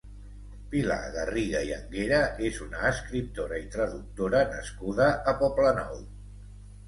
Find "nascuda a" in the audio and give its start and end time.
4.55-5.35